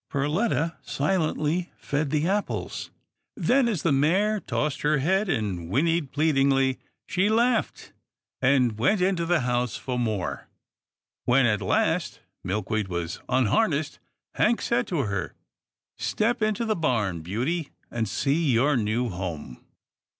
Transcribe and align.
Perletta 0.09 0.77
silently 0.81 1.71
fed 1.77 2.09
the 2.09 2.27
apples, 2.27 2.89
then, 3.37 3.67
as 3.67 3.83
the 3.83 3.91
mare 3.91 4.39
tossed 4.39 4.81
her 4.81 4.97
head, 4.97 5.29
and 5.29 5.69
whinnied 5.69 6.11
pleadingly, 6.11 6.79
she 7.05 7.29
laughed, 7.29 7.93
and 8.41 8.79
went 8.79 8.99
into 8.99 9.27
the 9.27 9.41
house 9.41 9.77
for 9.77 9.99
more. 9.99 10.47
When 11.25 11.45
at 11.45 11.61
last 11.61 12.19
Milkweed 12.43 12.87
was 12.87 13.21
unharnessed. 13.29 13.99
Hank 14.33 14.63
said 14.63 14.87
to 14.87 15.01
her," 15.03 15.35
Step 15.99 16.41
into 16.41 16.65
the 16.65 16.75
barn, 16.75 17.21
beauty, 17.21 17.69
and 17.91 18.09
see 18.09 18.51
your 18.51 18.75
new 18.75 19.07
home." 19.09 19.63